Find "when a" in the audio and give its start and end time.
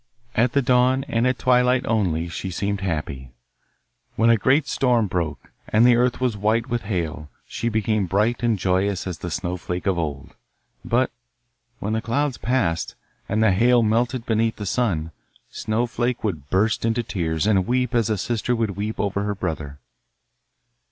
4.15-4.35